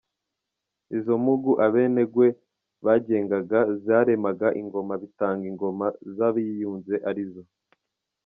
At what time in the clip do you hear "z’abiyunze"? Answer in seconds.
6.15-6.95